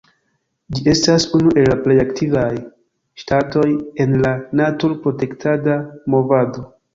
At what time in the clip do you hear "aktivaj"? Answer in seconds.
2.03-2.47